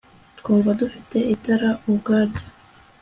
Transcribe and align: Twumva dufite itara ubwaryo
Twumva 0.37 0.69
dufite 0.81 1.17
itara 1.33 1.69
ubwaryo 1.89 2.41